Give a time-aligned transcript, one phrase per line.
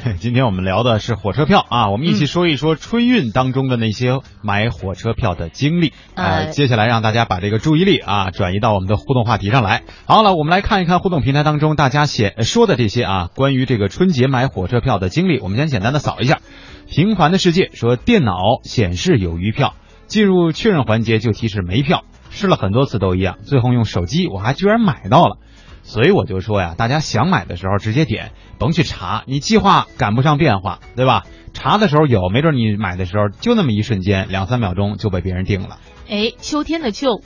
[0.18, 5.92] 今天我们聊的是火车票啊，我们一起说一说春运当中的那些买火车票的经历。
[6.14, 9.82] 呃，接下来让大家把这个注意力啊转移到我们的互动话题上来。
[10.06, 15.38] 好了，我们来看一看互动平台当中大家写说的这些啊，关于这个春节买火车票的经历。
[15.40, 16.38] 我们先简单的扫一下。
[16.88, 19.74] 平凡的世界说，电脑显示有余票，
[20.06, 25.36] 进入确认环节就提示没票，试了很多次都一样，最后用手机我还居然买到了。
[25.90, 28.30] 所以我就说呀，大家想买的时候直接点，
[28.60, 31.24] 甭去查，你计划赶不上变化，对吧？
[31.52, 35.78] 查的时候有，没准你买的时候就那么一瞬间，两三秒钟就被别人定了。
[36.08, 37.22] 哎，秋天的秋，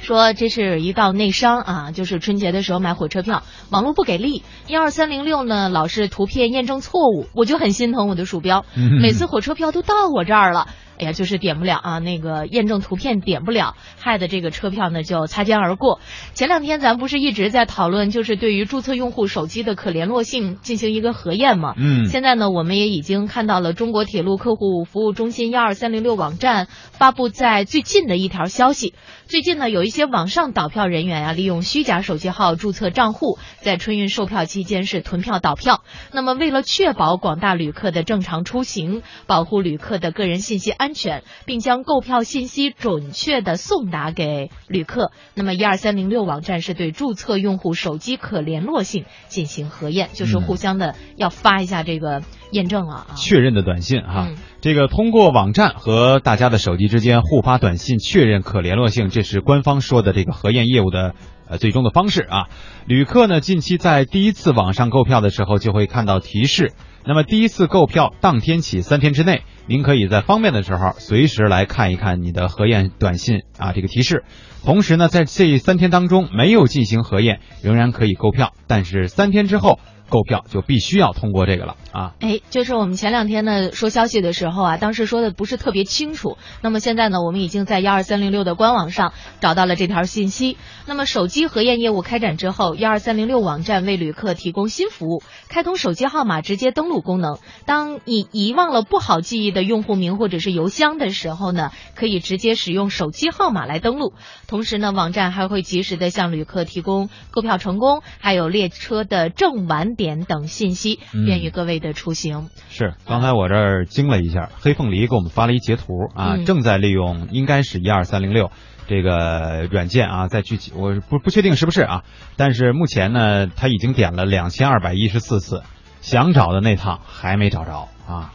[0.00, 8.64] 说这是一道内伤啊，就是春节的时候买火车票，网络不给力，幺二三零六呢老是图片验证错误，我就很心疼我的鼠标，
[9.02, 10.68] 每次火车票都到我这儿了。
[10.98, 16.00] 哎呀，就是点不了啊，那个验证图片点不了，害得这个车票呢就擦肩而过。
[16.32, 21.74] 前两天咱不是一直在讨论，就是对于注册用户手机的可联络性进行一个核验嘛？
[21.76, 22.06] 嗯。
[22.06, 28.94] 现在呢，我们也已经看到了中国铁路客户服务中心幺二三零六网站发布在最近的一条消息。
[29.26, 35.82] 最近呢，有一些网上倒票人员啊，利用虚假手机号注册账户，在春运售票期间是囤票倒票。
[36.12, 40.85] 那么，为了确保广大旅客的正常出行，保护旅客的个人信息安。
[40.86, 45.10] 安全，并将购票信息准确的送达给旅客。
[45.34, 54.28] 那么，一二三零六网站是对注册用户手机可联络性进行核验，就是互相的要发一下这个验证了啊，确认的短信哈。
[54.60, 61.16] 这个通过网站和大家的手机之间互发短信确认可联络性，这是官方说的这个核验业务的
[61.48, 62.46] 呃最终的方式啊。
[62.86, 66.72] 旅客呢，近期在第一次网上购票的时候就会看到提示。
[67.04, 74.24] 那么第一次购票当天起三天之内，您可以在方便的时候随时来看一看你的核验短信啊这个提示。
[74.64, 79.78] 同时呢，在这三天当中没有进行核验，仍然可以购票，但是三天之后。
[80.08, 82.14] 购票就必须要通过这个了啊！
[82.20, 86.38] 哎，就是我们前两天呢说消息的时候啊，当时说的不是特别清楚。
[86.62, 90.56] 那么现在呢，我们已经在幺二三零六的官网上找到了这条信息。
[90.86, 97.38] 那么手机核验业务开展之后，幺二三零六网站为旅客提供新服务，开通手机号码直接登录功能。
[97.64, 104.12] 当你遗忘了不好记忆的用户名或者是邮箱的时候呢，可以直接使用手机号码来登录。
[104.46, 109.95] 同时呢，网站还会及时的向旅客提供购票成功，还有列车的正晚。
[109.96, 112.48] 点等信息，便于各位的出行。
[112.68, 118.50] 是，刚才我这儿惊了一下，黑凤梨给我们发了一截图啊，正在利用，应该是一二三零六
[118.86, 122.04] 这个软件啊，在具体我不不确定是不是啊，
[122.36, 125.62] 但是目前呢，他已经点了两千二百一十四次，
[126.00, 128.32] 想找的那趟还没找着啊。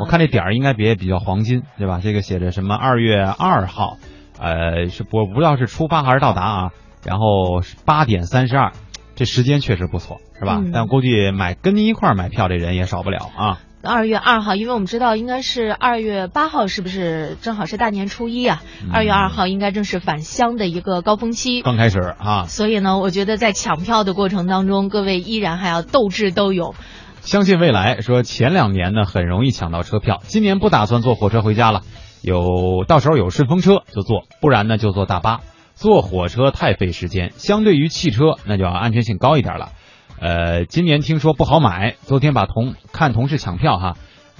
[0.00, 2.00] 我看这点儿应该别比较黄金，对吧？
[2.02, 3.96] 这个写着什么二月二号，
[4.38, 6.70] 呃，是我不知道是出发还是到达啊，
[7.04, 8.72] 然后八点三十二。
[9.16, 10.62] 这时间确实不错，是吧？
[10.72, 13.58] 但估计买跟您一块儿买票这人也少不了啊。
[13.82, 18.62] 二月二号，因为我们知道应该是二月八号，是不是正好是大年初一啊？
[18.92, 22.46] 二月二号应该正是返乡的一个高峰期，刚开始啊。
[22.46, 26.74] 所以呢，我觉得在抢票的过程当中，各位依然还要斗智斗勇。
[27.20, 31.82] 相信未来说前两年呢很容易抢到车票，今年不打算坐火车回家了，
[32.22, 35.40] 有到时候有顺风车就坐，不然呢就坐大巴。
[35.76, 39.72] 坐火车太费时间，相对于汽车，那就要安全性高一点了。
[40.18, 43.96] 呃，今年听说不好买，昨天把同看同事抢票哈，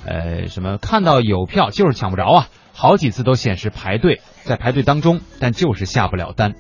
[0.07, 6.55] 呃，什么看到有票就是抢不着啊，好几次都显示排队，在排队当中，但就是下不了单。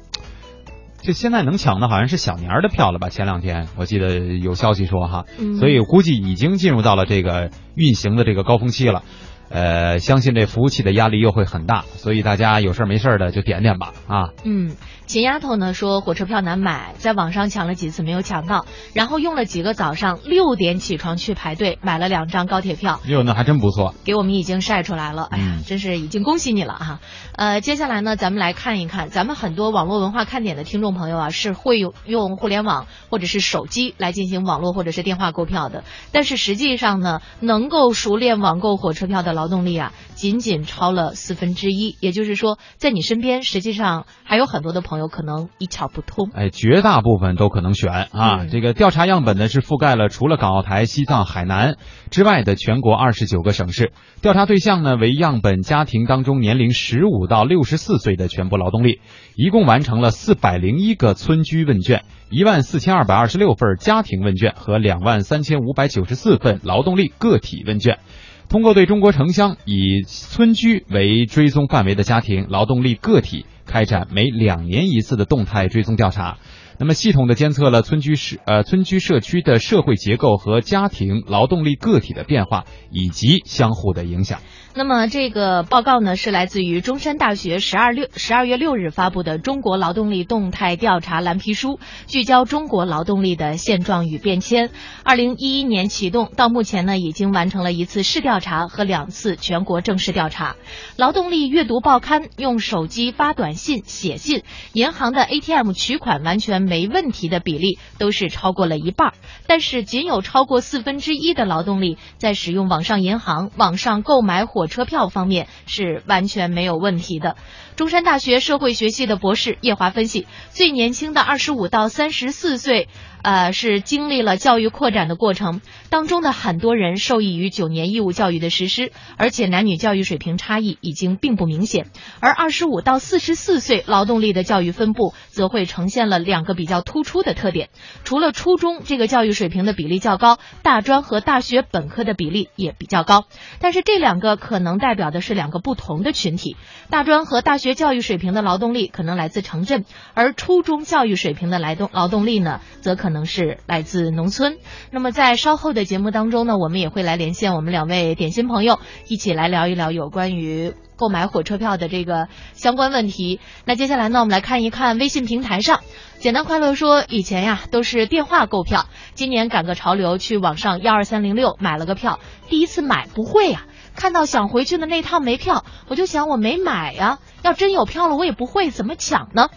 [1.01, 3.09] 这现在能抢的好像是小年儿的票了吧？
[3.09, 5.25] 前两天我记得有消息说哈，
[5.59, 9.03] 所以估计已经进入到了这个运行的这个高峰期了。
[9.49, 14.31] 呃，相信这服务器的压力又会很大，所以大家有事儿没事儿的就点点吧啊。
[14.45, 14.75] 嗯，
[15.07, 23.01] 秦丫头呢说火车票难买，在网上抢了几次没有抢到，然后用了几个早上六点起床去排队买了两张高铁票。
[23.07, 25.29] 哟，那还真不错，给我们已经晒出来了。
[25.31, 26.99] 哎呀，真是已经恭喜你了哈。
[27.37, 39.36] 呃，接下来呢，咱们来看一看，咱们很多网络文化看点的听众朋友啊，是会用用互联网或者是手机来进行网络或者是电话购票的，但是实际上呢，能够熟练网购火车票的。
[39.37, 46.29] 劳动力啊，仅仅超了四分之一，也就是说，在你身边，实际上还有很多的朋友可能一窍不通。
[46.35, 48.47] 哎，绝大部分都可能选啊。
[48.51, 51.77] 这个调查样本呢，是覆盖了除了港澳台、西藏、海南
[52.11, 53.93] 之外的全国二十九个省市。
[54.23, 59.01] 调查对象呢，为样本家庭当中年龄十五到六十四岁的全部劳动力，
[59.37, 67.99] 一共完成了四百零一个村居问卷，一万四千二百二十六份家庭问卷和两万三千五百九十四份劳动力个体问卷。
[68.49, 76.39] 通过对中国城乡以村居为追踪范围的家庭劳动力个体开展每两年一次的动态追踪调查，
[76.79, 84.41] 那么系统的监测了村居社呃村居社区的社会结构和家庭劳动力个体的变化以及相互的影响。
[84.75, 91.77] 那么这个报告呢，是来自于中山大学十二六十二月六日发布的《中国劳动力动态调查蓝皮书》，
[92.07, 94.69] 聚焦中国劳动力的现状与变迁。
[95.03, 100.57] 二零一一年启动，到目前呢，已经完成了一次市调查和两次全国正式调查。
[100.99, 104.43] 劳动力阅读报刊、用手机发短信、写信、
[104.75, 109.15] 银行的 ATM 取款完全没问题的比例都是超过了一半，
[109.47, 117.37] 但是仅有超过四分之一的劳动力在使用网上银行、网上购买火车票方面是完全没有问题的。
[117.77, 122.89] 中山大学社会学系的博士叶华分析，最年轻的二十五到三十四岁。
[123.27, 131.91] 呃，是经历了教育扩展的过程当中的很多人受益于九年义务教育的实施，而且男女教育水平差异已经并不明显。
[132.21, 137.69] 而二十五到四十四岁劳动力的教育分布则会呈现了两个比较突出的特点：
[138.05, 143.25] 除了初中这个教育水平的比例较高，大专和大学本科的比例也比较高。
[143.59, 146.57] 但是这两个可能代表的是两个不同的群体。
[146.91, 149.85] 大专和大学教育水平的劳动力可能来自城镇，
[150.15, 153.16] 而初中教育水平的来动劳动力呢，则可能。
[153.17, 154.59] 能是来自农村。
[154.91, 158.79] 那么在稍后的节目当中呢，我们也会来连线我们两位点心朋友，
[159.09, 163.41] 一起来聊一聊有关于购买火车票的这个相关问题。
[163.65, 165.81] 那接下来呢，我们来看一看微信平台上，
[166.19, 172.21] 简单快乐说，以前呀都是电话购票，今年赶个潮流，去网上幺二三零六买了个票。
[172.49, 173.65] 第一次买不会呀，
[173.95, 177.19] 看到想回去的那趟没票，我就想我没买呀。
[177.43, 179.49] 要真有票了，我也不会怎么抢呢？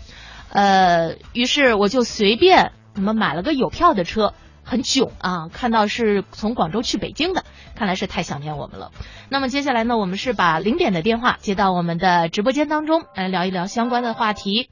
[0.52, 2.72] 呃，于是我就随便。
[3.00, 4.34] 我们买了个有票的车，
[4.66, 5.48] 很囧啊！
[5.54, 8.92] 看到是从广州去北京的，看来是太想念我们了。
[9.30, 14.70] 那么接下来呢，我们是把零点的电话接到我们的直播间当中来聊一聊相关的话题。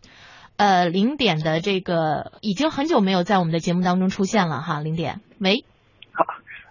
[0.57, 5.63] 呃，零点的这个已经很久没有在我们的节目当中出现了哈，零点，喂，
[6.11, 6.25] 好，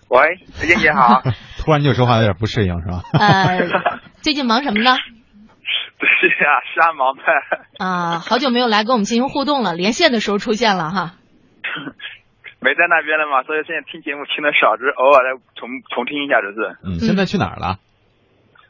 [0.08, 0.38] 喂，
[0.68, 1.22] 燕姐好。
[1.64, 3.00] 突然就说话有点不适应是吧？
[3.18, 3.60] 呃，
[4.20, 4.94] 最近忙什么呢？
[5.98, 7.22] 对呀，瞎忙呗。
[7.78, 11.14] 啊，好久没有来跟我们进行互动了，连线的时候出现了哈。
[12.60, 16.76] 没在那边了嘛，所以现在听节目听的少，只是偶尔来重重听一下，只是。
[16.82, 17.78] 嗯，现在去哪儿了？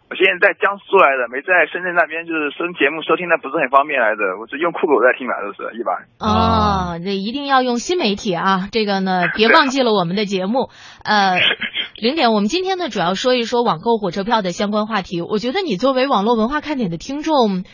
[0.08, 6.06] 我现在在江苏来的，没在深圳那边，就是收节目收听的不是很方便来的，我是用酷狗在听嘛，都是一般。
[6.22, 8.68] 哦，这一定要用新媒体啊！
[8.70, 10.70] 这个呢， 别忘记了我们的节目。
[11.02, 11.40] 呃，
[11.98, 15.22] 零点，我们今天呢主要说一说网购火车票的相关话题。
[15.22, 17.64] 我觉得你作为网络文化看点的听众，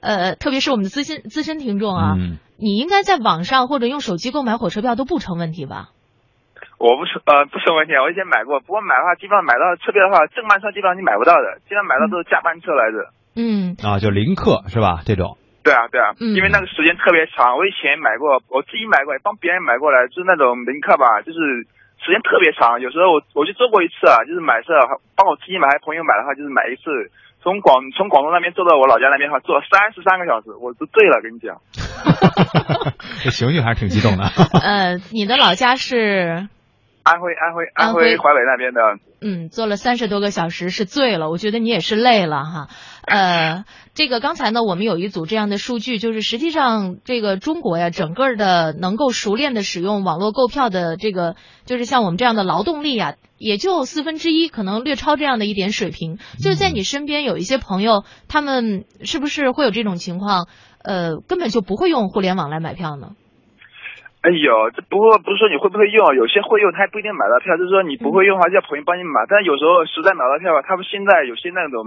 [0.00, 2.14] 呃，特别是我们的资深资深听众啊。
[2.60, 5.96] 你应该在网上或者用手机购买火车票都不成问题吧？
[6.76, 13.12] 我不成呃不成问题，我以前买过，不过买的话基本上买到车票的话，正班车基本上你买不到的，基本上买到都是加班车来着。
[13.36, 15.00] 嗯啊，就临客是吧？
[15.04, 15.36] 这种。
[15.64, 21.68] 对啊对啊，因为那个时间特别长，我以前买过，我自己买过，也帮别人买过来，就是那种临客吧，就是
[22.00, 22.80] 时间特别长。
[22.80, 24.72] 有时候我我就做过一次啊，就是买车
[25.16, 27.08] 帮我自己买，还朋友买的话，就是买一次。
[27.42, 31.56] 从广从广东那边坐到我老家那边的话，坐了三十三个小时，我都醉了，跟你讲。
[33.24, 34.24] 这情绪还是挺激动的。
[34.60, 36.48] 呃，你的老家是？
[37.02, 38.80] 安徽，安徽，安徽淮北那边的。
[39.22, 42.68] 嗯，坐了三十多个小时是醉了，我觉得你也是累了哈。
[43.02, 43.64] 呃，
[43.94, 51.36] 这个刚才呢，我们有一组这样的数据，就是实际上这个中国呀，整个的能够熟练的使用网络购票的这个，
[51.66, 53.14] 就是像我们这样的劳动力啊。
[53.36, 56.18] 也就四分之一，可能略超这样的一点水平。
[56.42, 60.46] 就是在你身边有一些朋友，他们是不是会有这种情况？
[60.82, 63.12] 呃，根本就不会用互联网来买票呢？
[64.20, 67.56] 哎呦，这不过不是说你会不会用，有些会用，他也不一定买到票。
[67.56, 69.24] 就是说你不会用的话，叫朋友帮你买。
[69.24, 71.80] 但是有时候实在买到票吧，他们现在有些那种，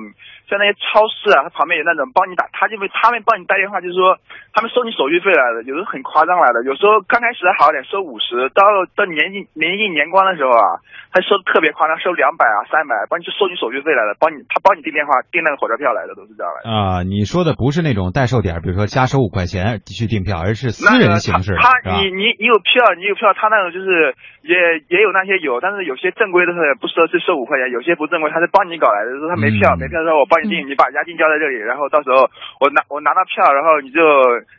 [0.50, 4.18] 像那些超市啊，他旁边有那种帮你打，他就会他们帮你打电话，就是说
[4.50, 6.66] 他们收你手续费来的，有时候很夸张来的。
[6.66, 8.66] 有时候刚开始还好点，收五十，到
[8.98, 10.82] 到年近年近年关的时候啊，
[11.14, 16.68] 他收的特别夸张，收两百啊、三百，帮你去收你手续费来的，帮你他帮你订电话订那个火车票来的，都是这样来的。
[16.74, 21.70] 啊，你说的不是那种代售点，比如说加收五块钱去订票，而是私人形式的，他
[22.02, 22.23] 你你。
[22.24, 24.16] 你你有票，你有票，他那种就是
[24.48, 24.56] 也
[24.88, 32.24] 也有那些有，但是有些正规的是不收是收五块钱，有些不正规他是帮你搞来的，说他没票，没票的时候我帮你订，你把押金交在这里，然后到时候
[32.64, 34.00] 我拿我拿到票，然后你就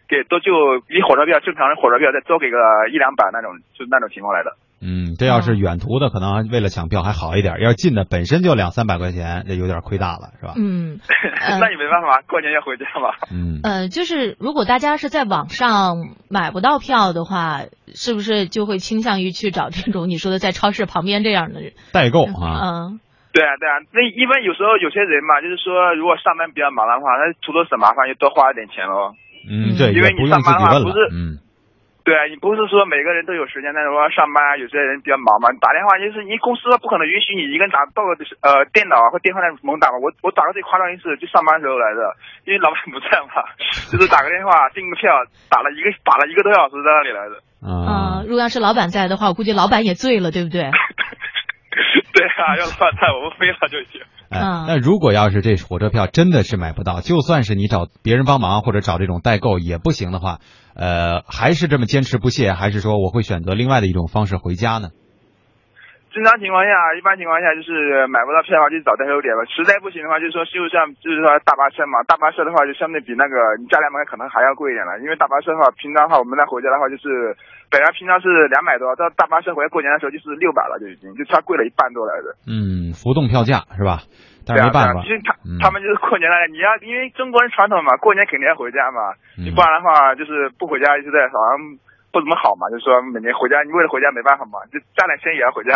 [0.06, 2.58] 给多就比火车票正常的火车票再多给个
[2.92, 4.52] 一两百那种，就那种情况来的。
[4.84, 10.52] 嗯，这要是远途的，可能为了抢票还好一点；要近的，本身就两三百块钱，这有点亏大了，是吧？
[10.56, 11.00] 嗯，
[11.58, 13.16] 那你没办法，过年要回家嘛。
[13.32, 15.96] 嗯，呃，就是如果大家是在网上
[16.28, 17.62] 买不到票的话，
[17.94, 21.60] 是不是就会倾向于去找这种你说的在超市旁边这样的
[21.92, 22.60] 代购啊？
[22.92, 23.00] 嗯，
[23.32, 29.16] 对啊，对啊，那一般有时候有些人嘛，就是说如果上班比较忙的话，那除了省麻烦，就多花一点钱喽。
[29.48, 30.96] 嗯，对，因为你上班的话不是。
[31.12, 31.40] 嗯。
[32.04, 35.48] 对啊，你不是说每个人都有时间，但是我要上班啊，有些人比较忙嘛。
[35.50, 38.12] 你打电话就是你公司不可能允许你一个人打到个
[38.44, 39.96] 呃电脑啊或电话那猛打嘛。
[40.04, 42.12] 我我打过最夸张一次，就上班时候来的，
[42.44, 43.40] 因为老板不在嘛，
[43.88, 45.16] 就是打个电话订个票，
[45.48, 47.40] 打了一个打了一个多小时在那里来的。
[47.64, 50.68] 啊、如果要是老板在的话，我估计老板也醉了，对不对？
[52.12, 54.04] 对啊，要老板在，我们飞了就行。
[54.34, 60.40] 哎嗯，那如果要是这火车票真的是买不到，就算是你找别人帮忙或者找这种代购也不行的话，
[60.74, 64.88] 呃，还是这么坚持不懈，还是说我会选择另外的一种方式回家呢？
[66.14, 69.42] 正常情况下，一般情况下就是买不到票的话，就找代售点吧。
[69.50, 77.34] 实在不行的话，就是说就像就是说大巴车嘛，大巴车的话就相对比那个你家里面可能还要贵一点了，因为大巴车的话，平常的话我们来回家的话就是
[77.66, 82.30] 本来平常是两百多，到大巴车回来过年的时候就是六百了，就已经就差贵了一半多来着。
[82.46, 84.06] 嗯，浮动票价是吧？
[84.46, 91.58] 但是没对啊，办法对啊，其实他嗯他们就是过年了，你要因为中国人传统嘛，过年肯定要回家嘛，嗯你不然的话就是不回家，就在好像
[92.14, 95.74] 不怎么好嘛，就是说每年回家，你为了回家没办法嘛，就赚点钱也要回家。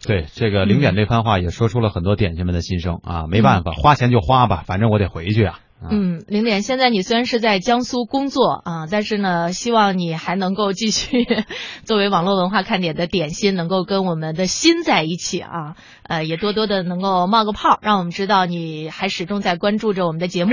[0.00, 5.60] 对这个零点这番话也说出了很多点心们的心声啊，没办法，花钱就花吧，反正我得回去啊。
[5.82, 11.26] 啊嗯，零点，现在你虽然是在江苏工作啊，但是呢，希望你还能够继续
[11.84, 15.76] 作为网络文化看点的点心，能够跟我们的心在一起啊，
[16.08, 20.52] 呃，也多多的能够冒个泡，让我们知道你还始终在关注着我们的节目。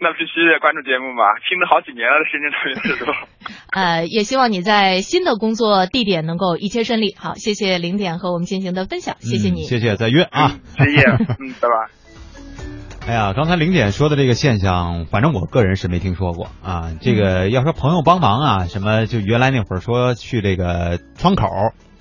[0.00, 3.12] 那必须得关注节目嘛，听了好几年了，深圳这边是吧？
[3.70, 7.14] 呃，也希望你在新的工作地点能够一切顺利。
[7.18, 9.62] 好，谢谢零点和我们进行的分享，谢谢你。
[9.62, 10.56] 嗯谢谢，再约啊。
[10.78, 11.02] 谢谢，
[11.38, 13.06] 嗯，拜拜。
[13.06, 16.92] 哎呀，刚才零点说的这个现象，反正我个人是没听说过啊。
[17.00, 21.46] 这个要说朋友帮忙啊，什么就原来那会儿说去这个窗口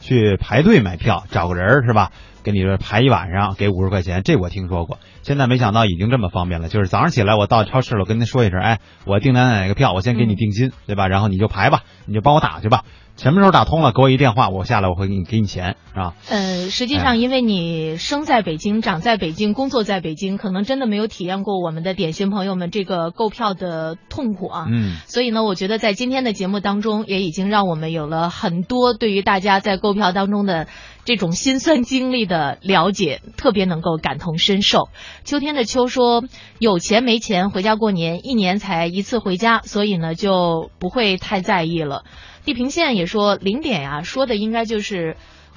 [0.09, 2.09] 去排队买票，找个人是吧？
[2.41, 4.97] 给你说排一晚上，给五十块钱，这我听说过。
[5.21, 11.07] 现在没想到已经这么方便了，就是早上起来我到超市了，我跟他说一声，哎，我订哪哪哪个票，我先给你定金，对吧？
[11.07, 12.85] 然后你就排吧，你就帮我打去吧。
[13.21, 16.13] 什么时候打通了，给我一电话，我下来我会给你给你钱，是吧？
[16.29, 24.67] 呃，实际哎上，因为你生在北京、长在北京、工作在北京，可能真的没有体验过我们的点心朋友们这个购票的痛苦啊。
[24.69, 24.95] 嗯。
[25.05, 30.67] 所以呢，我觉得在今天的节目当中，也已经让我们有了很多对于大家在购票当中的
[31.03, 34.87] 这种心酸经历的了解，特别能够感同身受。
[35.25, 36.23] 秋天的秋说，
[36.57, 42.05] 有钱没钱回家过年，一年才一次回家，所以呢就不会太在意了。
[42.49, 45.15] 地平线也说零点呀、说的应该就是。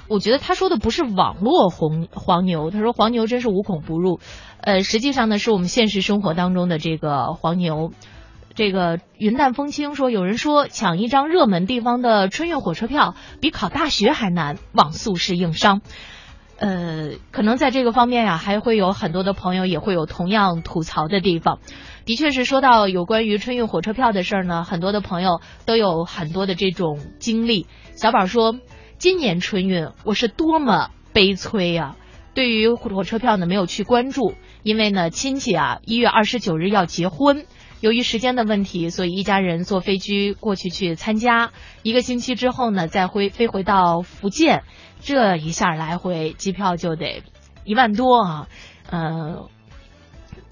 [0.09, 4.19] 我觉得他说的不是网络红黄牛，他说黄牛真是无孔不入，
[4.59, 7.93] 呃，实际上呢是我们现实生活当中的这个黄牛。
[8.53, 15.79] 这个云淡风轻说，有人说抢一张热门地方的春运火车票比考大学还难，网速是硬伤。
[16.57, 21.59] 呃，可能在这个方面呀、还会有很多的朋友也会有同样吐槽的地方。
[22.05, 27.67] 的确是说到有关于春运火车票的事儿呢，很多的朋友都有很多的这种经历。
[27.95, 28.55] 小宝说，
[28.97, 31.95] 今年春运我是多么悲催啊！
[32.33, 34.33] 对于火车票呢，没有去关注，
[34.63, 37.45] 因为呢，亲戚啊，一月二十九日要结婚，
[37.79, 41.51] 由于时间的问题，所以一家人坐飞机过去去参加。
[41.83, 44.63] 一个星期之后呢，再回飞回到福建，
[44.99, 47.21] 这一下来回机票就得
[47.63, 48.47] 一万多啊，
[48.89, 49.47] 呃，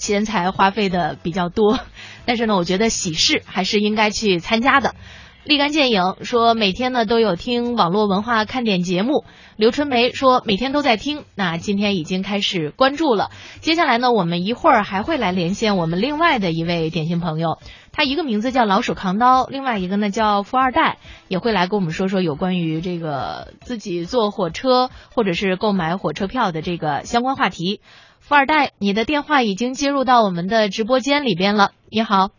[0.01, 1.79] 钱财花费的比较多。
[2.25, 4.95] 但是呢，我觉得喜事还是应该去参加的。
[5.43, 13.31] 立竿见影说每天呢都有听网络文化看点节目，刘春梅说每天都在听，那今天已经开始关注了。
[13.59, 17.57] 接下来呢，我们一会儿还会来连线我们另外的一位点心朋友，
[17.91, 27.81] 他一个名字叫老鼠扛刀，另外一个呢叫富二代，也会来跟我们说说有关于这个自己坐火车或者是购买火车票的这个相关话题。
[28.21, 32.29] 富二代，你的电话已经接入到我们的直播间里边了，你好。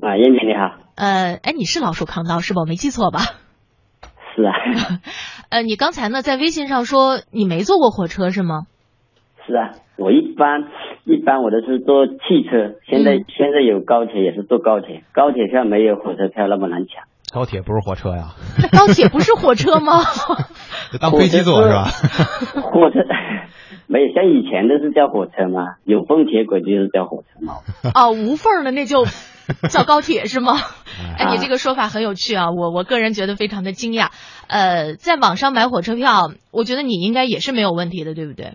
[0.00, 2.62] 啊，燕姐你好，呃，哎，你是老鼠扛刀是吧？
[2.62, 3.20] 我没记错吧？
[4.34, 4.52] 是啊，
[5.50, 8.62] 呃，你刚才呢在微信上说你没坐过火车是吗？
[9.46, 10.64] 是啊，我一般
[11.04, 17.04] 一般我都是坐汽车，现在、嗯现在有高铁也是坐高铁，高铁票没有火车票那么难抢。
[17.32, 18.34] 高铁不是火车呀，
[18.72, 20.00] 高铁不是火车吗？
[20.92, 21.84] 就当飞机坐是吧？
[22.62, 23.00] 火车
[23.86, 27.54] 没有像以前都是叫火车嘛，有缝铁轨就是叫火车嘛。
[27.94, 29.04] 哦，无缝的那就
[29.70, 30.54] 叫高铁是吗？
[31.18, 34.08] 哎，啊你这个说法很有趣啊，我我个人觉得非常的惊讶。
[34.48, 38.54] 呃，在网上买火车票，我觉得你应该也是没有问题的，对不对？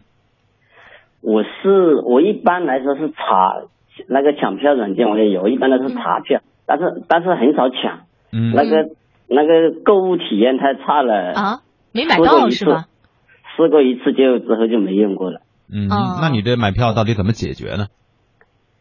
[1.21, 3.61] 我是我一般来说是查
[4.09, 8.89] 那个抢票软件我也有，一般都是查票，但是但是很少抢，嗯那个
[9.27, 11.59] 那个购物体验太差了，啊，
[11.93, 12.85] 没买到是吧？
[13.63, 15.41] 试过一次就之后就没用过了。
[15.73, 17.87] 嗯哦，那你这买票到底怎么解决呢？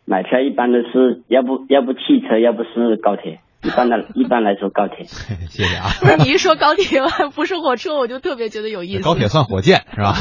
[0.06, 3.40] 买票一般都是要不要不汽车，要不是高铁。
[3.62, 5.04] 一般的，一般来说高铁。
[5.04, 5.84] 谢谢啊。
[6.00, 7.02] 不是你一说高铁
[7.37, 9.04] 不是火车，我就特别觉得有意思。
[9.04, 10.14] 高铁算火箭是吧？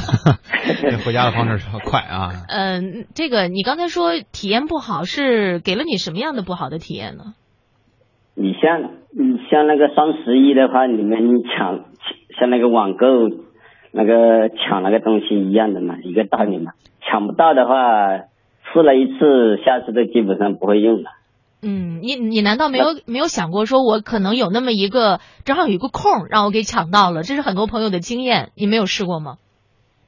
[1.05, 2.31] 回家的方式快啊。
[2.49, 7.33] 嗯，这个你刚才说体验不好，是给了你什么样的不好的体验呢？
[8.35, 11.85] 你像你像那个双十一的话，你们抢
[12.37, 13.07] 像那个网购
[13.91, 16.73] 那个抢那个东西一样的嘛，一个道理嘛。
[17.01, 18.17] 抢不到的话，
[18.71, 21.11] 试了一次，下次都基本上不会用了。
[21.61, 27.23] 嗯，你你难道没有没有想过，说我可能有那么一个正好有一个空，让我给抢到了？
[27.23, 29.37] 这是很多朋友的经验，你没有试过吗？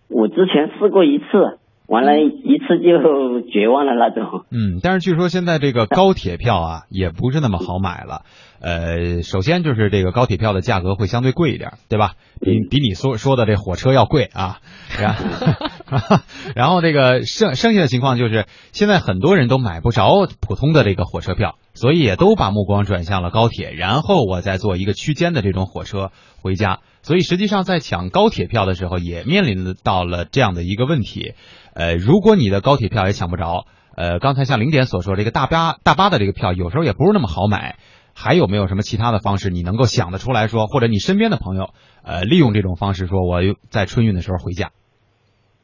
[0.08, 1.60] 我之前试过一次，
[1.92, 4.46] 完了一次就绝望了那种。
[4.50, 8.22] 嗯，但是据说现在这个高铁票啊，也不是那么好买了。
[8.62, 12.14] 呃，首先就是这个高铁票的价格会相对贵一点，对吧？
[12.40, 14.60] 比比你说说的这火车要贵啊。
[15.02, 16.18] 然后，
[16.56, 26.80] 然后这个剩剩下的情况就是，现在很多人都买不着普通的这个火车票，所以也都把目光转向了高铁，然后我再坐一个区间的这种火车回家。
[27.02, 31.34] 所以实际上在抢高铁票的时候，也面临到了这样的一个问题。
[31.74, 33.66] 呃，如果你的高铁票也抢不着，
[33.96, 37.76] 呃，刚才像零点所说，这个大巴大巴的这个票有时候也不是那么好买。
[38.14, 41.70] 还有没有什么其他的方式你能够想得出来说，或者你身边的朋友，
[42.04, 43.40] 呃，利用这种方式说，我
[43.70, 44.72] 在春运的时候回家。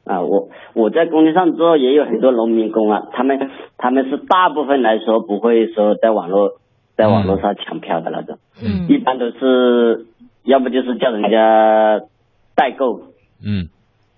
[0.05, 3.37] 啊，我我在工地上做也有很多农民工啊，他们
[3.77, 6.61] 他们是大部分来说不会说在网络
[6.95, 10.07] 在网络上抢票的那种，嗯，一般都是
[10.47, 11.99] 要不就是叫人家
[12.55, 13.01] 代购，
[13.43, 13.67] 嗯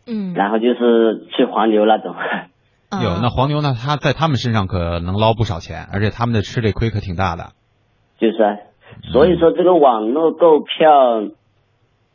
[0.06, 2.16] 嗯，然后就是去黄牛那种。
[3.04, 7.54] 有那黄牛呢，他在他们身上可能捞不少钱，而且他们的吃这亏可挺大的。
[8.20, 8.58] 就是啊，
[9.12, 11.30] 所以说这个网络购票，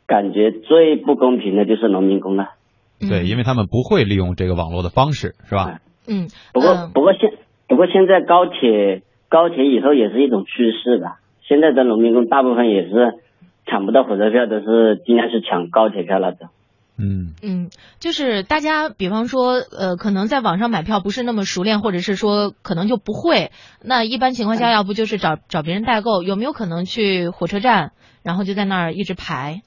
[0.07, 2.51] 感觉最不公平的就是农民工了。
[2.99, 5.79] 对，因为他们不会利用这个网络的方式，是吧？
[6.07, 6.27] 嗯。
[6.53, 7.33] 不过，不过现
[7.67, 11.19] 不过现在高铁高铁以后也是一种趋势吧。
[11.47, 13.19] 现在的农民工大部分也是
[13.65, 16.49] 抢不到火车票，都是尽量是抢高铁票那种。
[16.97, 17.69] 嗯嗯，
[17.99, 23.51] 就是大家，比方说，呃，可能在网上买票不是那么熟练，或者是说可能就不会。
[23.83, 27.91] 那一般情况下，要不就是找找别人代购，有没有可能去火车站，
[28.23, 29.61] 然后就在那儿一直排？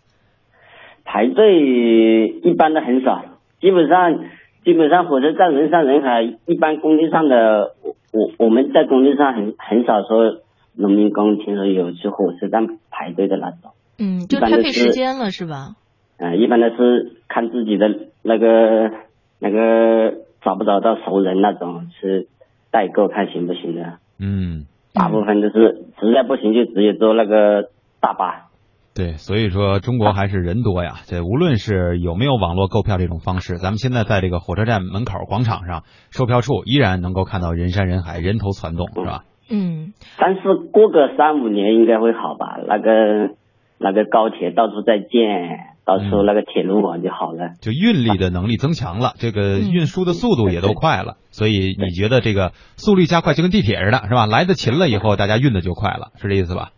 [1.05, 3.23] 排队一般的很少，
[3.61, 4.25] 基本上
[4.65, 10.41] 基本上火车站人山人海，一般工地上的我我我们在工地上很很少说
[10.75, 13.73] 农民工听说有去火车站排队的那种。
[13.99, 15.77] 嗯，就太费时间了，是吧？
[16.19, 17.87] 嗯，一般都是看自己的
[18.23, 18.91] 那个
[19.39, 22.29] 那个找不找到熟人那种是
[22.71, 23.99] 代购看行不行的。
[24.21, 28.49] 嗯，大部分都是实在不行就直接坐那个大巴。
[28.95, 30.95] 对，所以说中国还是人多呀。
[31.07, 39.23] 这无论是有没有网络购票这种方式，咱们现在在这个火车站门口广场上售票处依然能够看到人山人海，人头攒动，是吧？
[39.49, 39.93] 嗯。
[40.19, 40.41] 但是
[40.73, 42.59] 过个三五年应该会好吧？
[42.67, 43.37] 那个
[43.79, 45.77] 那个高铁到处在建。
[45.89, 54.27] 到时候那个铁路网就好了，就运力的能力增强了，这个运输的速度也都快了，所以你觉得这个速率加快就跟地铁似的，是吧？
[54.27, 56.73] 来的勤了以后，大家运的就快了，是这意思吧？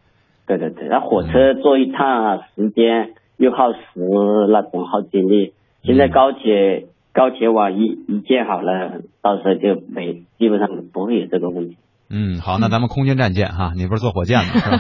[0.47, 3.81] 对对对，那火车坐一趟时间又耗时，
[4.49, 5.55] 那种耗精力。
[5.83, 11.77] 现在高铁高铁网一一建好了，到时候就没基本上不会有这个问题。
[12.13, 14.79] 嗯，好，那咱们空间站见哈， 你不是坐火箭吗 是吧？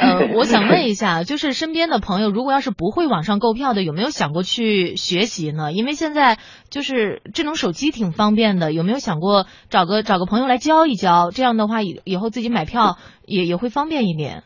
[0.00, 5.70] 呃，我想问一下，就是身边的朋友，如果要是不会网上购票的，有没有想过去学习呢？
[5.72, 6.38] 因为现在
[6.70, 11.30] 就是智能手机挺方便的，有没有想过找个找个朋友来教一教？
[11.30, 14.42] 这样的话，以以后自己买票也也会方便一点。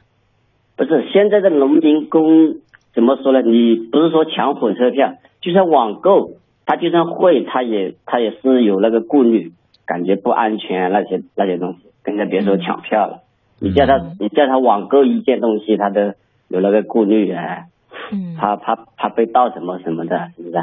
[0.77, 2.57] 不是，现在的农民工
[2.93, 3.41] 怎么说呢？
[3.43, 6.33] 你不是说抢火车票，就算网购，
[6.67, 9.53] 他就算会，他也他也是有那个顾虑，
[9.87, 11.86] 感觉不安全那些那些东西。
[12.07, 13.25] 更加别说抢票了，
[13.59, 16.15] 你叫他，你叫他网购一件东西，他都
[16.47, 17.65] 有那个顾虑啊，
[18.13, 20.55] 嗯，怕怕怕被盗什么什么的，是不是？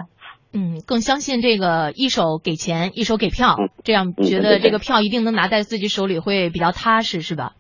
[0.53, 7.53] 嗯，更相信这个一手给钱，一手给票，这样觉得这个票一定能拿在自己手里会比较踏实，是吧？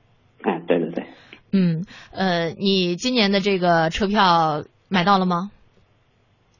[0.45, 1.05] 嗯，对对对。
[1.51, 5.51] 嗯，呃，你今年的这个车票买到了吗？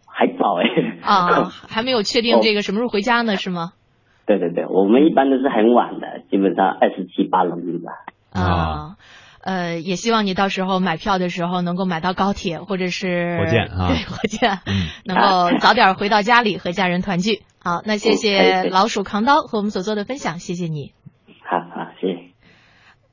[0.06, 1.00] 还早哎。
[1.02, 3.72] 啊，还没有确定这个什么时候回家呢，是吗？
[4.26, 7.92] 对对对，我们一般都是很晚的，基本上二十七八轮吧。
[8.32, 8.96] 啊，
[9.42, 17.44] 呃，也希望你到时候买票的时候能够买到高铁或者是火箭啊，对火箭，嗯，能够早点回到家里和家人团聚。
[17.64, 20.94] 好，那谢谢老鼠扛刀和我们所做的分享，谢谢你。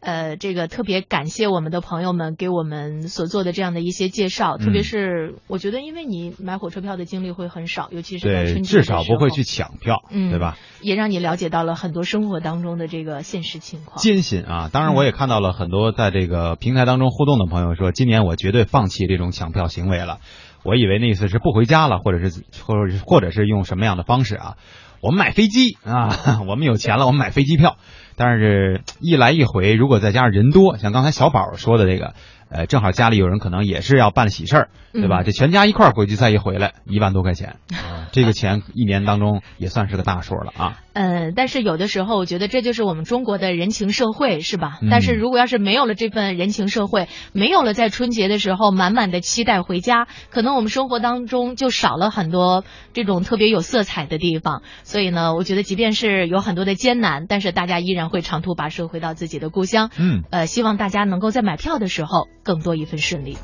[0.01, 10.57] 呃，这个特别感谢我们的朋友们给我们所做的这样的一些介绍，特别是我觉得，因为你买火车票的经历会很少，尤其是在对，春节至少不会去抢票，嗯对吧？
[10.81, 13.99] 也让你了解到了很多生活当中的这个现实情况。
[13.99, 14.71] 艰辛啊！
[14.73, 20.19] 当然，我也看到了很多在这个平台当中互动的朋友说，今年我绝对放弃这种抢票行为了。
[20.63, 24.57] 我以为那意思是不回家了，或者是或者是或者是用什么样的方式啊？
[25.03, 27.77] 我们买飞机啊， 我们有钱了，我们买飞机票。
[28.23, 32.13] 但是，一来一回，如果再加上人多，像刚才小宝说的这个，
[32.51, 35.23] 呃，正好家里有人可能也是要办喜事儿，对吧？
[35.23, 37.57] 嗯这全家一块儿回去，再一回来，一万多块钱，
[38.13, 40.79] 这个钱一年当中也算是个大数了啊。
[40.93, 44.79] 呃，但是有的时候，我觉得这就是我们中国的人情社会，是吧？
[44.83, 54.63] 嗯但是如果要是没有了这份人情社会，没有了在春节的时候满满的期待回家，可能我们生活当中就少了很多这种特别有色彩的地方。
[54.83, 59.91] 所以呢，我觉得即便是有很多的艰难，但是大家依然会长途跋涉回到自己的故乡。
[59.97, 63.37] 嗯，呃，希望大家能够在买票的时候更多一份顺利。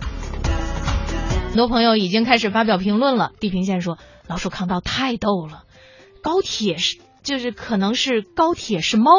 [1.49, 3.33] 很多朋友已经开始发表评论了。
[3.41, 5.63] 地平线说：“老鼠扛刀太逗了，
[6.23, 9.11] 高铁是就是可能是高铁是猫，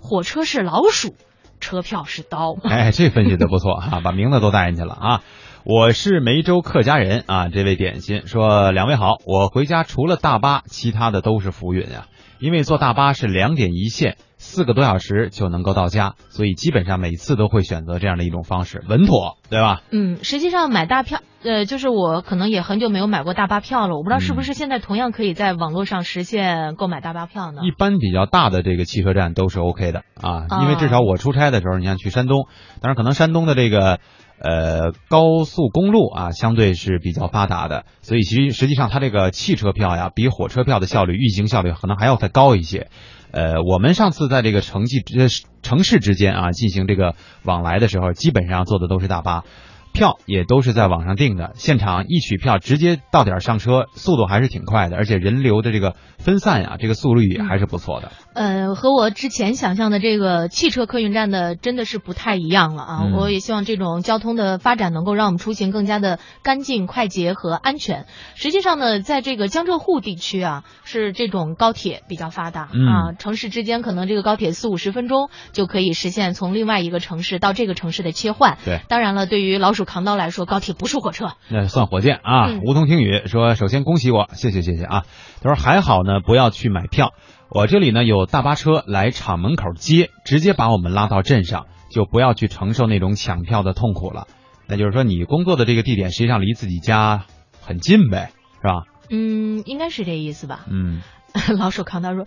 [0.00, 1.14] 火车是老鼠，
[1.60, 2.56] 车票是刀。
[2.64, 5.22] 哎，这分析的不错啊， 把名字都带进去了啊。
[5.64, 12.06] 我是梅州客家人啊，这位点心说：两位好，我回家除了大巴，其他的都是浮云啊。
[12.38, 19.82] 因为坐大巴是两点一线，四个多小时就能够到家，所以基本上每次都会选择这样的一种方式，稳妥，对吧？
[19.90, 27.62] 嗯，实际上买大票，呃，就是我可能也很久没有买过大巴票了，我不知道是不是现在同样可以在网络上实现购买大巴票呢？
[27.64, 32.46] 一般比较大的这个汽车站都是 OK 的啊，啊因为至少我出差的时候，你像去山东，
[32.80, 33.98] 当然可能山东的这个
[34.38, 42.88] 呃高速公路啊相对是比较发达的，所以其实实际上它这个汽车票呀，比火车票的效率、运行效率可能还要再高一些。
[43.36, 45.28] 呃，我们上次在这个城际呃
[45.60, 49.44] 城市之间啊进行这个往来的时候，基本上坐的都是大巴。
[49.92, 58.12] 票也都是在网上订的，现场一取票直接到点上车，速度还是挺快的，而且人流的这个分散呀，这个速率也还是不错的。
[58.36, 63.00] 呃，和我之前想象的这个汽车客运站的真的是不太一样了啊！
[63.04, 68.04] 嗯我也希望这种交通的发展能够让我们出行更加的干净、快捷和安全。
[68.34, 78.58] 实际上呢，在这个江浙沪地区啊，是这种高铁比较发达、嗯啊，城市之间可能这个高铁四五十分钟就可以实现从另外一个城市到这个城市的切换。
[78.66, 81.30] 对，当然了，对于老鼠扛刀来说，高铁不是火车。
[81.48, 82.48] 那算火箭啊！
[82.50, 85.04] 嗯梧桐听雨说，首先恭喜我，谢谢谢谢啊。
[85.42, 87.14] 他说还好呢，不要去买票。
[87.48, 94.26] 我这里呢有大巴车来厂门口接，直接把我们拉到镇上，就不要去承受那种抢票的痛苦了。
[94.66, 97.24] 那就是说，你工作的这个地点实际上离自己家
[97.62, 98.82] 很近呗，是吧？
[99.10, 100.66] 嗯，应该是这意思吧。
[100.68, 101.02] 嗯，
[101.56, 102.26] 老鼠扛刀说：“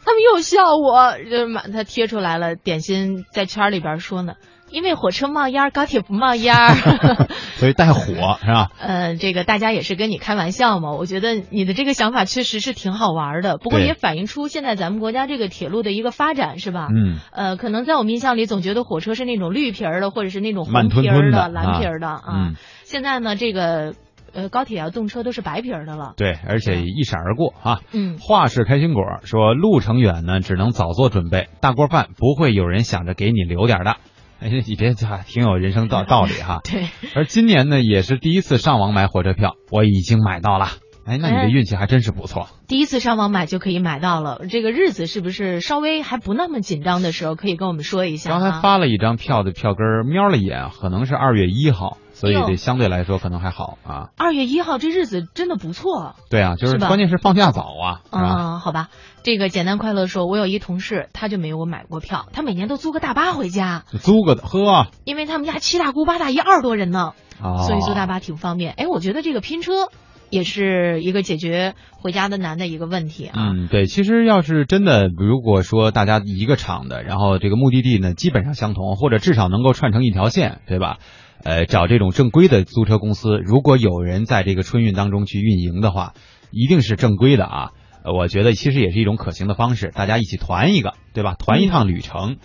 [0.04, 2.56] 他们又笑我，就是把他贴出来了。
[2.56, 4.34] 点心在圈里边说呢，
[4.70, 6.74] 因为火车冒烟，高铁不冒烟儿。
[7.60, 8.70] 所以带火是吧？
[8.80, 10.92] 呃，这个大家也是跟你开玩笑嘛。
[10.92, 16.88] 我觉得你的这个想法确实是挺好玩的，不过也反映出现在咱们国家这个铁路的一个发展，是吧？
[16.88, 22.22] 嗯，呃，可能在我们印象里总觉得火车是那种绿皮儿的，或者是那种慢吞红皮儿吞的蓝皮儿的啊。
[22.32, 23.94] 嗯，现在呢，这个
[24.32, 26.14] 呃高铁啊动车都是白皮儿的了。
[26.16, 27.80] 对，而且一闪而过啊。
[27.92, 33.96] 嗯，话是开心果说，路程远呢，只能早做准备，大锅饭不会有人想着给你留点儿的。
[34.40, 36.60] 哎，你这这挺有人生道 道理哈。
[36.64, 36.86] 对。
[37.14, 40.66] 而今年呢，也是第一次上网买火车票，我已经买到了。
[41.10, 42.46] 哎，那你的哎运气还真是不错。
[42.68, 48.38] 第一次上网买就可以买到了，这个日子是不是稍微还不那么紧张的时候，可以跟我们说一下、啊？
[48.38, 54.10] 刚才发了一张票的票根，瞄了一眼，可能是二月一号，所以这相对来说可能还好啊。
[54.16, 58.00] 二月一号这日子真的不错对啊，就是关键是放假早啊？
[58.10, 58.90] 啊、好吧，
[59.24, 68.74] 这个简单快乐说，我有一同事，他就没有我买过票，他每年都租个大巴回家，租个呵，因为他们家七大姑八大姨二十多人呢，哦，所以租大巴挺方便。
[68.74, 69.88] 哎，我觉得这个拼车
[70.30, 73.34] 也是一个解决回家的难的一个问题啊。
[73.36, 80.98] 嗯，对，其实要是真的，如果说大家一个厂的，然后这个目的地呢基本上相同，或者至少能够串成一条线，对吧？
[81.42, 86.14] 呃，找这种正规的租车公司，如果有人在这个春运当中去运营的话，
[86.50, 87.70] 一定是正规的啊。
[88.04, 91.34] 我觉得其实也是一种可行的方式，大家一起团一个，对吧？
[91.38, 92.36] 团一趟旅程。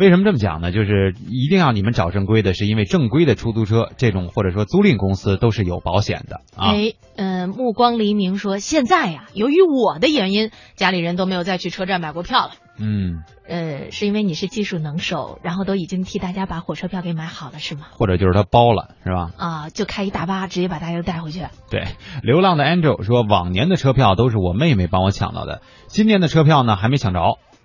[0.00, 0.72] 为什么这么讲呢？
[0.72, 6.72] 就是一定要你们找正规的，是因为正规的出租车这种或者说租赁公司都是有保险的啊。
[6.72, 12.52] 哎，嗯、目光黎明说，现在呀，由于我的原因，家里人都没有再去车站买过票了。
[12.78, 17.82] 嗯，呃，是因为你是技术能手，然后都已经替大家把火车票给买好了，是吗？
[17.90, 19.32] 或者就是他包了，是吧？
[19.36, 21.42] 啊，就开一大巴，直接把大家都带回去。
[21.70, 21.84] 对，
[22.22, 27.20] 流浪的 Angel 说，往年的车票都是我妹妹帮我抢到的，今年的车票呢还没抢着。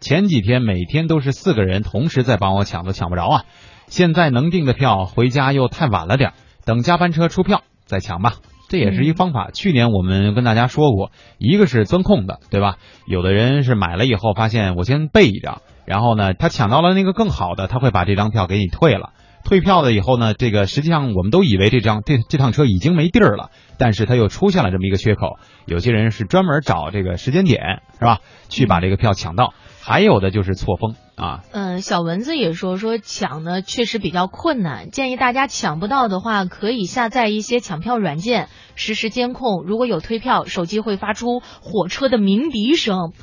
[0.05, 3.43] 前几天每天都是四个人同时在帮我抢，都抢不着啊。
[3.87, 8.33] 现在能订的票回家又太晚了点，等加班车出票再抢吧。
[8.69, 9.49] 这也是一方法。
[9.51, 12.75] 去年我们跟大家说过，一个是钻空的，对吧？
[13.07, 19.09] 有的人是买了以后发现我先备一张，然后呢，他抢到了那个更好的，他会把这张票给你退了。
[19.43, 25.37] 退票了以后呢，这个实际上我们都以为这张这这趟车已经没地儿了，但是他又出现了这么一个缺口。
[25.65, 28.19] 有些人是专门找这个时间点，是吧？
[28.49, 29.55] 去把这个票抢到。
[29.85, 31.43] 还有的就是错峰啊。
[31.51, 39.63] 嗯，小蚊子也说说抢呢确实比较困难，建议大家抢不到的话，可以下载一些抢票软件，实时监控。
[39.63, 43.13] 如果有退票，手机会发出火车的鸣笛声。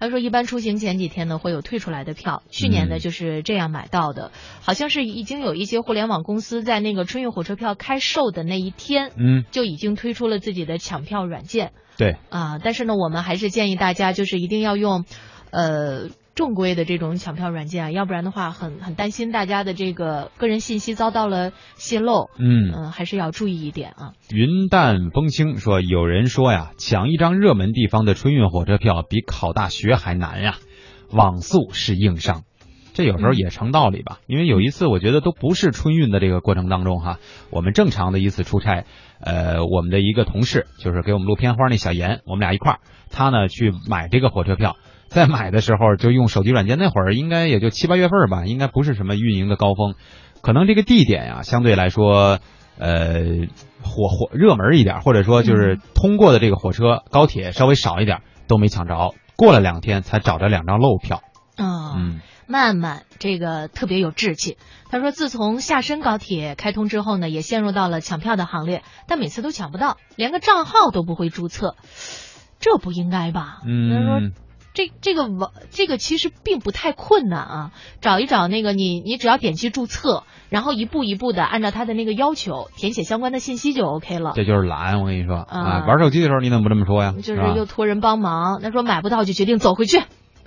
[0.00, 11.70] 他说，一般出行前几天呢会有退出来的票，去年呢就是这样买到的，好像是已经有一些互联网公司在那个春运火车票开售的那一天，嗯，就已经推出了自己的抢票软件。
[11.96, 15.04] 对啊，但是呢，我们还是建议大家就是一定要用。
[15.52, 22.30] 呃，正规的这种抢票软件啊，要不然的话，很很担心大家的这个个人信息遭到了泄露。
[22.38, 24.12] 嗯嗯，还是要注意一点啊。
[24.30, 30.56] 云淡风轻说，有人说呀，抢一张热门地方的春运火车票比考大学还难呀，
[31.10, 32.44] 网速是硬伤。
[32.94, 38.84] 这有时候也成道理吧，因为有一次我觉得都不是春运的这个过程当中哈，我们正常的一次出差，
[39.18, 44.76] 呃，我们的一个同事就是给我们录片花那小严，我们俩一块儿，他呢去买这个火车票，
[45.12, 49.94] 在买的时候就用手机软件，那会儿应该也就七八月份吧，应该不是什么运营的高峰，
[50.40, 52.38] 可能这个地点呀相对来说，
[52.78, 53.46] 呃，
[53.82, 61.22] 火火热门一点，或者说就是通过的这个火车高铁稍微少一点，都没抢着，过了两天才找着两张漏票。
[61.58, 62.20] 嗯。
[62.48, 64.58] 曼曼这个特别有志气，
[64.90, 71.76] 他说自从下深高铁开通之后呢，也陷入到了抢票的行列，但每次都抢不到，连个账号都不会注册，
[72.58, 73.60] 这不应该吧？
[73.64, 74.30] 嗯，他说
[74.74, 84.32] 这这个网这个其实并不太困难啊，找一找那个你你只要点击注册，然后一步一步的按照他的那个要求填写相关的信息就 OK 了。
[84.34, 87.14] 这就是懒，我跟你说啊，玩手机的时候你怎么不这么说呀？
[87.22, 90.02] 就是又托人帮忙，那说买不到就决定走回去，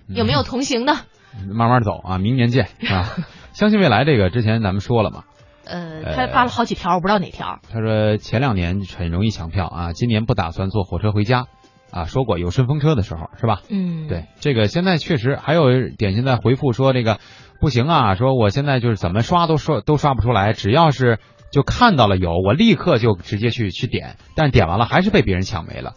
[0.08, 0.96] 有没有同行的？
[1.54, 3.10] 慢慢走啊，明年见啊！
[3.52, 5.24] 相信未来这个之前咱们说了嘛。
[5.66, 7.60] 呃，他发了好几条，我不知道哪条。
[7.72, 11.48] 他说前两年很容易抢票啊，今年不打算坐火车回家
[11.96, 12.06] 啊。
[12.06, 13.62] 说过有顺风车的时候是吧？
[13.70, 17.20] 嗯，对，这个现在确实还有点心在回复说这个
[17.60, 21.20] 不行啊，说我现在就是怎么刷都刷都刷不出来，只要是
[21.52, 25.94] 就看到了有，我立刻就直接去去点，但是点完了还是被别人抢没了。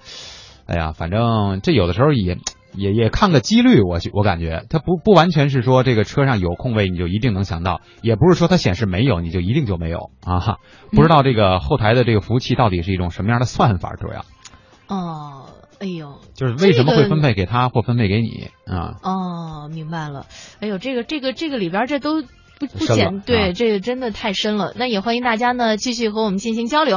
[0.67, 2.39] 哎呀，反正这有的时候也。
[2.75, 10.59] 也也看个几率，我我感觉它不不完全是说这个车上有空位你就一定能抢到，也不是说它显示没有你就一定就没有啊。
[10.93, 14.21] 不知道这个后台的这个服务器到底是一种什么样的算法，主要。
[14.87, 15.47] 哦，
[15.81, 18.97] 哎呦，就是为什么会分配给他或分配给你啊？
[19.03, 20.27] 哦，明白了。
[20.61, 24.73] 哎呦，这个这个这个里边这都不不简对，这个真的太深了。
[24.77, 26.97] 那也欢迎大家呢继续和我们进行交流。